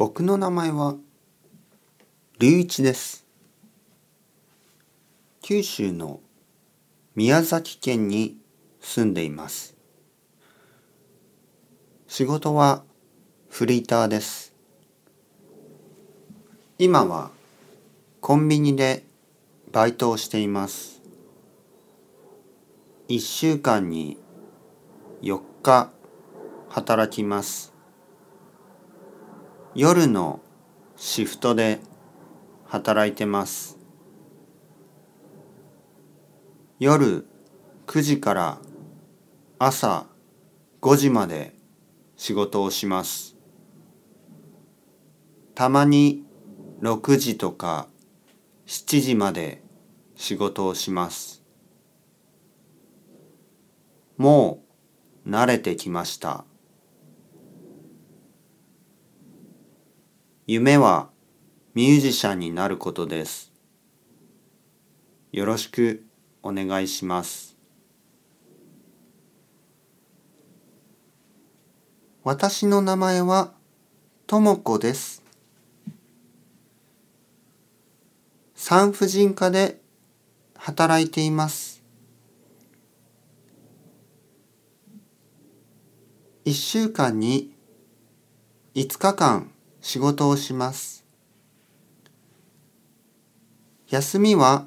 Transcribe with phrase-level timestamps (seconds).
[0.00, 0.96] 僕の名前は
[2.38, 3.26] 龍一です。
[5.42, 6.20] 九州の
[7.14, 8.38] 宮崎県に
[8.80, 9.76] 住んでいます。
[12.08, 12.82] 仕事は
[13.50, 14.54] フリーターです。
[16.78, 17.30] 今は
[18.22, 19.04] コンビニで
[19.70, 21.02] バイトをしています。
[23.06, 24.16] 一週間に
[25.20, 25.90] 4日
[26.70, 27.79] 働きます。
[29.76, 30.40] 夜の
[30.96, 31.78] シフトで
[32.66, 33.78] 働いてます。
[36.80, 37.24] 夜
[37.86, 38.58] 9時から
[39.60, 40.06] 朝
[40.80, 41.54] 5時まで
[42.16, 43.36] 仕事をします。
[45.54, 46.24] たまに
[46.80, 47.86] 6時とか
[48.66, 49.62] 7時まで
[50.16, 51.44] 仕事をします。
[54.16, 54.64] も
[55.24, 56.44] う慣れてきました。
[60.52, 61.10] 夢は
[61.74, 63.52] ミュージシャンになることです。
[65.30, 66.04] よろしく
[66.42, 67.56] お願いします。
[72.24, 73.52] 私の名前は
[74.26, 75.22] ともこです。
[78.56, 79.80] 産婦人科で
[80.56, 81.84] 働いています。
[86.44, 87.54] 一週間に
[88.74, 91.04] 5日間仕事をします。
[93.88, 94.66] 休みは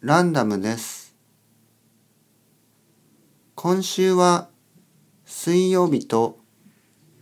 [0.00, 1.14] ランダムです。
[3.54, 4.48] 今週は
[5.24, 6.38] 水曜日と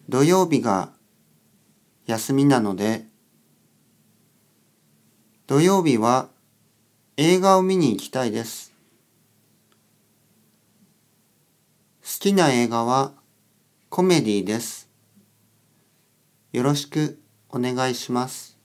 [0.09, 0.93] 土曜日が
[2.07, 3.05] 休みなので
[5.47, 6.29] 土曜日は
[7.17, 8.73] 映画を見に行きたいです。
[12.03, 13.13] 好きな映画は
[13.89, 14.86] コメディです。
[16.53, 18.56] よろしくお願いします。